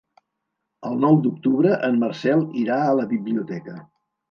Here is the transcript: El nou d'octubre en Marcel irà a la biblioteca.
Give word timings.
El 0.89 0.97
nou 1.03 1.19
d'octubre 1.25 1.77
en 1.89 2.01
Marcel 2.05 2.43
irà 2.65 2.81
a 2.89 2.99
la 3.03 3.09
biblioteca. 3.15 3.79